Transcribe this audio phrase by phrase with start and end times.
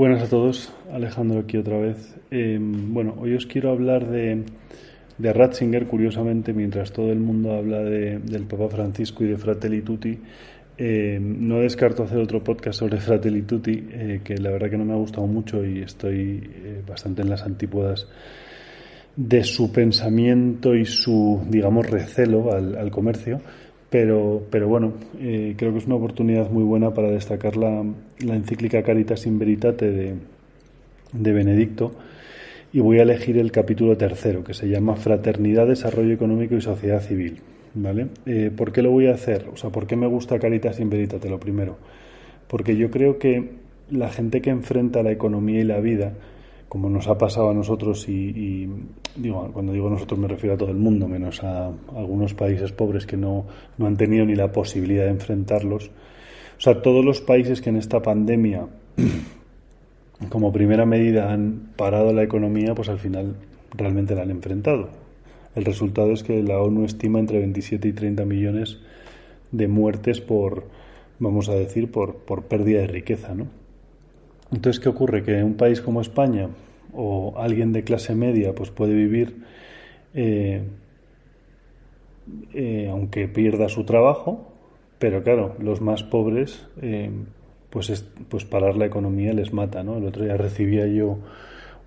[0.00, 2.16] Buenas a todos, Alejandro aquí otra vez.
[2.30, 4.44] Eh, bueno, hoy os quiero hablar de,
[5.18, 9.82] de, Ratzinger, curiosamente, mientras todo el mundo habla de, del Papa Francisco y de Fratelli
[9.82, 10.18] Tutti.
[10.78, 14.86] Eh, no descarto hacer otro podcast sobre Fratelli Tutti, eh, que la verdad que no
[14.86, 18.08] me ha gustado mucho y estoy eh, bastante en las antípodas
[19.16, 23.42] de su pensamiento y su, digamos, recelo al, al comercio.
[23.90, 27.84] Pero, pero bueno, eh, creo que es una oportunidad muy buena para destacar la,
[28.20, 30.14] encíclica Caritas in Veritate de,
[31.12, 31.92] de Benedicto
[32.72, 37.02] y voy a elegir el capítulo tercero que se llama Fraternidad, Desarrollo Económico y Sociedad
[37.02, 37.40] Civil.
[37.74, 38.08] ¿Vale?
[38.26, 39.46] Eh, ¿Por qué lo voy a hacer?
[39.52, 41.30] O sea, ¿por qué me gusta Caritas in Veritate?
[41.30, 41.78] Lo primero,
[42.48, 43.50] porque yo creo que
[43.90, 46.12] la gente que enfrenta la economía y la vida
[46.70, 48.68] como nos ha pasado a nosotros y,
[49.16, 53.06] digo, cuando digo nosotros me refiero a todo el mundo, menos a, algunos países pobres
[53.06, 53.44] que no,
[53.76, 55.88] no, han tenido ni la posibilidad de enfrentarlos.
[55.88, 58.68] O sea, todos los países que en esta pandemia,
[60.28, 63.34] como primera medida, han parado la economía, pues al final
[63.72, 64.90] realmente la han enfrentado.
[65.56, 68.78] El resultado es que la ONU estima entre 27 y 30 millones
[69.50, 70.66] de muertes por,
[71.18, 73.59] vamos a decir, por, por pérdida de riqueza, ¿no?
[74.52, 75.22] Entonces, ¿qué ocurre?
[75.22, 76.48] Que un país como España
[76.92, 79.44] o alguien de clase media pues puede vivir
[80.14, 80.62] eh,
[82.52, 84.52] eh, aunque pierda su trabajo,
[84.98, 87.10] pero claro, los más pobres eh,
[87.70, 89.96] pues, es, pues parar la economía les mata, ¿no?
[89.98, 91.18] El otro día recibía yo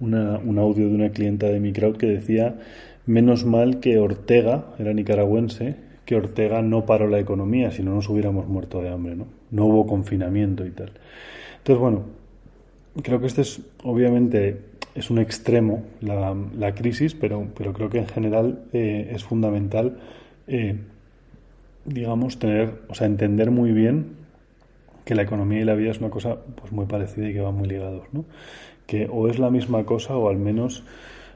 [0.00, 2.56] un audio de una clienta de mi crowd que decía
[3.04, 8.08] menos mal que Ortega, era nicaragüense, que Ortega no paró la economía, si no nos
[8.08, 9.26] hubiéramos muerto de hambre, ¿no?
[9.50, 10.92] No hubo confinamiento y tal.
[11.58, 12.04] Entonces, bueno,
[13.02, 17.98] creo que este es, obviamente, es un extremo la, la crisis, pero, pero creo que
[17.98, 19.98] en general eh, es fundamental,
[20.46, 20.76] eh,
[21.84, 24.18] digamos, tener, o sea, entender muy bien
[25.04, 27.54] que la economía y la vida es una cosa pues muy parecida y que van
[27.54, 28.24] muy ligados, ¿no?
[28.86, 30.84] Que o es la misma cosa o al menos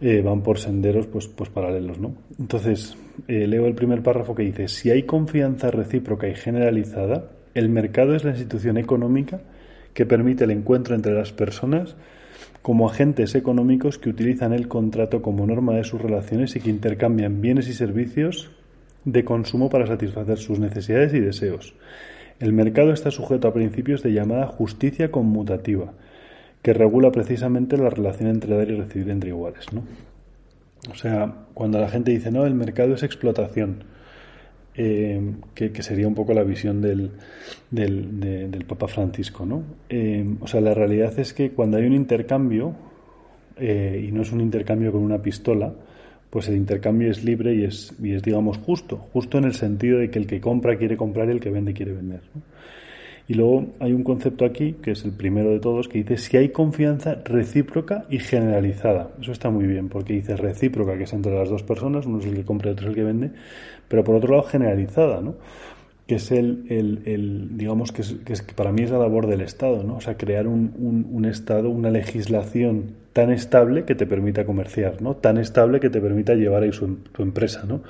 [0.00, 2.14] eh, van por senderos pues, pues paralelos, ¿no?
[2.38, 8.14] Entonces, leo el primer párrafo que dice, si hay confianza recíproca y generalizada, el mercado
[8.14, 9.40] es la institución económica
[9.98, 11.96] que permite el encuentro entre las personas
[12.62, 17.40] como agentes económicos que utilizan el contrato como norma de sus relaciones y que intercambian
[17.40, 18.48] bienes y servicios
[19.04, 21.74] de consumo para satisfacer sus necesidades y deseos.
[22.38, 25.94] El mercado está sujeto a principios de llamada justicia conmutativa,
[26.62, 29.66] que regula precisamente la relación entre dar y recibir entre iguales.
[29.72, 29.82] ¿no?
[30.92, 33.82] O sea, cuando la gente dice, no, el mercado es explotación,
[34.80, 35.20] eh,
[35.54, 37.10] que, sería un poco la visión del,
[37.68, 39.44] del, Papa Francisco.
[39.44, 39.64] ¿no?
[39.88, 42.76] Eh, o sea, la realidad es que cuando hay un intercambio,
[43.56, 45.74] eh, y no es un intercambio con una pistola,
[46.30, 48.98] pues el intercambio es libre y es, y es, digamos, justo.
[49.12, 51.74] Justo en el sentido de que el que compra quiere comprar y el que vende
[51.74, 52.20] quiere vender.
[53.28, 56.38] Y luego hay un concepto aquí, que es el primero de todos, que dice si
[56.38, 59.10] hay confianza recíproca y generalizada.
[59.20, 62.24] Eso está muy bien, porque dice recíproca, que es entre las dos personas, uno es
[62.24, 63.30] el que compra y otro es el que vende,
[63.86, 65.34] pero por otro lado generalizada, ¿no?
[66.08, 69.84] Que es el, el, digamos, que, es, que, para mí es la labor del Estado,
[69.84, 69.96] ¿no?
[69.96, 75.16] O sea, crear un, un, Estado, una legislación tan estable que te permita comerciar, ¿no?
[75.16, 77.82] Tan estable que te permita llevar ahí su, tu empresa, ¿no?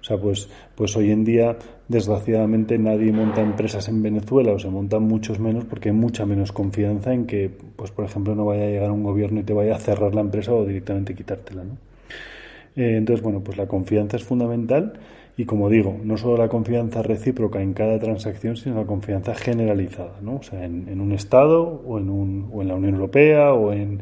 [0.00, 1.58] O sea, pues, pues hoy en día,
[1.88, 6.52] desgraciadamente, nadie monta empresas en Venezuela o se montan muchos menos porque hay mucha menos
[6.52, 9.76] confianza en que, pues, por ejemplo, no vaya a llegar un gobierno y te vaya
[9.76, 11.76] a cerrar la empresa o directamente quitártela, ¿no?
[12.76, 14.94] Eh, entonces, bueno, pues la confianza es fundamental
[15.38, 20.18] y como digo, no solo la confianza recíproca en cada transacción, sino la confianza generalizada,
[20.20, 20.38] ¿no?
[20.38, 24.00] O sea, en, un Estado o en, un, o en la Unión Europea o en,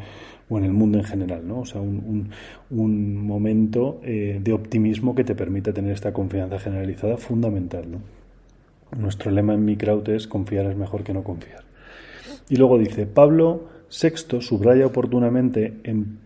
[0.49, 1.60] o en el mundo en general, ¿no?
[1.60, 2.31] O sea, un,
[2.70, 7.99] un, momento eh, de optimismo que te permita tener esta confianza generalizada fundamental, ¿no?
[8.99, 11.64] Nuestro lema en mi crowd es confiar es mejor que no confiar.
[12.49, 16.19] Y luego dice, Pablo VI subraya oportunamente en,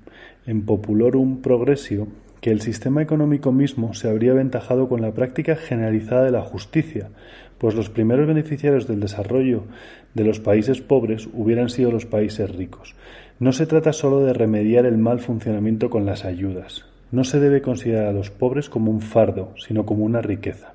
[0.47, 2.07] en Populorum Progressio
[2.41, 7.11] que el sistema económico mismo se habría aventajado con la práctica generalizada de la justicia,
[7.59, 9.65] pues los primeros beneficiarios del desarrollo
[10.15, 12.95] de los países pobres hubieran sido los países ricos.
[13.39, 16.87] No se trata solo de remediar el mal funcionamiento con las ayudas.
[17.13, 20.73] No se debe considerar a los pobres como un fardo, sino como una riqueza.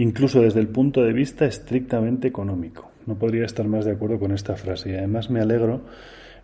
[0.00, 2.88] incluso desde el punto de vista estrictamente económico.
[3.06, 5.80] No podría estar más de acuerdo con esta frase y además me alegro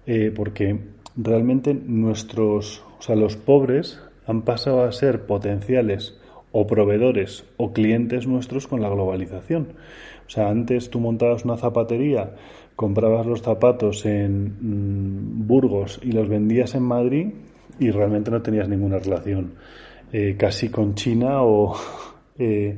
[0.07, 0.77] eh, porque
[1.17, 6.19] realmente nuestros, o sea, los pobres han pasado a ser potenciales
[6.53, 9.69] o proveedores o clientes nuestros con la globalización.
[10.27, 12.35] O sea, antes tú montabas una zapatería,
[12.77, 17.29] comprabas los zapatos en mm, Burgos y los vendías en Madrid
[17.79, 19.55] y realmente no tenías ninguna relación
[20.13, 21.75] eh, casi con China o...
[22.37, 22.77] Eh,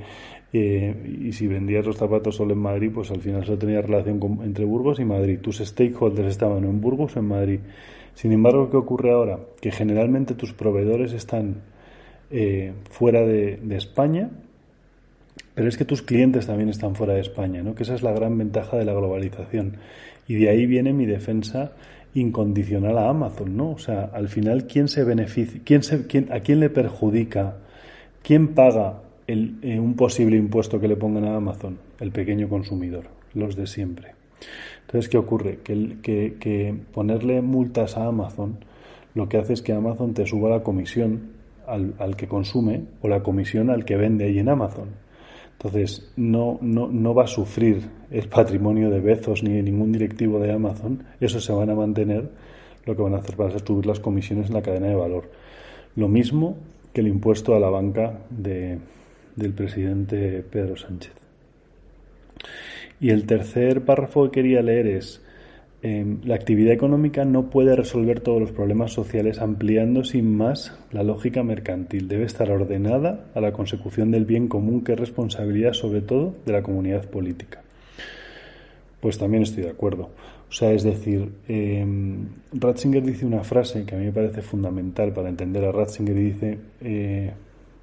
[0.52, 4.20] eh, y si vendías los zapatos solo en Madrid, pues al final solo tenías relación
[4.42, 5.38] entre Burgos y Madrid.
[5.40, 7.60] Tus stakeholders estaban en Burgos o en Madrid.
[8.16, 9.38] Sin embargo, ¿qué ocurre ahora?
[9.60, 11.62] Que generalmente tus proveedores están
[12.90, 14.30] fuera de, de España
[15.56, 17.74] pero es que tus clientes también están fuera de España, ¿no?
[17.74, 19.78] Que esa es la gran ventaja de la globalización.
[20.28, 21.72] Y de ahí viene mi defensa
[22.12, 23.70] incondicional a Amazon, ¿no?
[23.70, 25.58] O sea, al final, ¿quién se beneficia?
[25.64, 27.56] ¿Quién se, quién, ¿A quién le perjudica?
[28.22, 31.78] ¿Quién paga el, eh, un posible impuesto que le pongan a Amazon?
[32.00, 34.15] El pequeño consumidor, los de siempre.
[34.82, 35.58] Entonces, ¿qué ocurre?
[35.62, 38.58] Que, que, ponerle multas a Amazon
[39.14, 41.32] lo que hace es que Amazon te suba la comisión
[41.66, 44.90] al, al que consume o la comisión al que vende ahí en Amazon.
[45.52, 50.52] Entonces, no, no, no va a sufrir el patrimonio de Bezos ni ningún directivo de
[50.52, 51.02] Amazon.
[51.18, 52.28] Eso se van a mantener.
[52.84, 55.30] Lo que van a hacer para subir las comisiones en la cadena de valor.
[55.96, 56.58] Lo mismo
[56.92, 58.78] que el impuesto a la banca de,
[59.34, 61.25] del presidente Pedro Sánchez.
[63.00, 65.22] Y el tercer párrafo que quería leer es
[65.82, 71.02] Em, la actividad económica no puede resolver todos los problemas sociales ampliando sin más la
[71.02, 72.08] lógica mercantil.
[72.08, 76.52] Debe estar ordenada a la consecución del bien común que es responsabilidad sobre todo de
[76.52, 77.62] la comunidad política.
[79.00, 80.10] Pues también estoy de acuerdo.
[80.48, 85.12] O sea, es decir, em, Ratzinger dice una frase que a mí me parece fundamental
[85.12, 87.32] para entender a Ratzinger y dice, eh,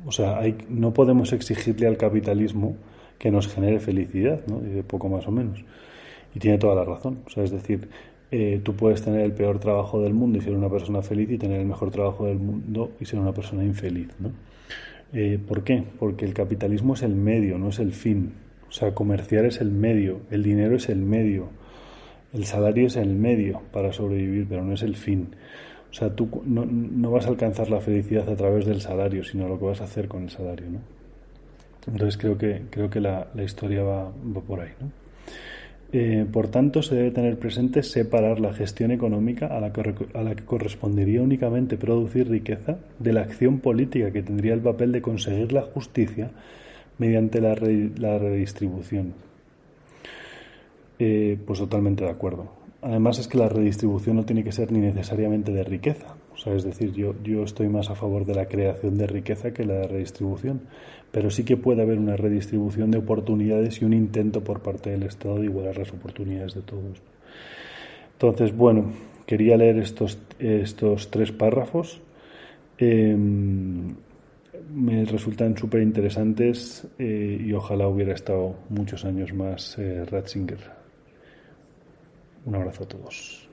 [0.06, 2.76] o sea, no podemos exigirle al capitalismo
[3.18, 4.60] que nos genere felicidad, ¿no?
[4.60, 5.64] de poco más o menos.
[6.36, 7.20] Y tiene toda la razón.
[7.26, 7.88] O sea, es decir,
[8.32, 11.38] eh, tú puedes tener el peor trabajo del mundo y ser una persona feliz y
[11.38, 14.10] tener el mejor trabajo del mundo y ser una persona infeliz.
[14.20, 14.32] ¿no?
[15.14, 15.84] Eh, ¿Por qué?
[16.00, 18.34] Porque el capitalismo es el medio, no es el fin.
[18.68, 21.50] O sea, comerciar es el medio, el dinero es el medio,
[22.34, 25.36] el salario es el medio para sobrevivir, pero no es el fin.
[25.92, 29.48] O sea, tú no, no vas a alcanzar la felicidad a través del salario, sino
[29.48, 30.66] lo que vas a hacer con el salario.
[30.72, 30.80] ¿no?
[31.88, 34.12] Entonces creo que, creo que la, historia va,
[34.48, 34.72] por ahí.
[34.80, 34.92] ¿no?
[35.92, 41.22] Eh, por tanto, se debe tener presente separar la gestión económica a la, que, correspondería
[41.22, 46.32] únicamente producir riqueza de la acción política que tendría el papel de conseguir la justicia
[46.98, 47.56] mediante la,
[47.98, 49.14] la redistribución.
[50.98, 52.52] Eh, pues totalmente de acuerdo.
[52.82, 56.16] Además es que la redistribución no tiene que ser ni necesariamente de riqueza.
[56.34, 59.54] O sea, es decir, yo, yo estoy más a favor de la creación de riqueza
[59.54, 60.62] que la redistribución
[61.14, 65.04] pero sí que puede haber una redistribución de oportunidades y un intento por parte del
[65.04, 67.04] Estado de igualar las oportunidades de todos.
[68.14, 68.92] Entonces, bueno,
[69.28, 72.02] quería leer estos, estos tres párrafos.
[72.80, 73.94] Em,
[74.74, 80.72] me resultan súper interesantes eh, y ojalá hubiera estado muchos años más eh, Ratzinger.
[82.46, 83.53] Un abrazo a todos.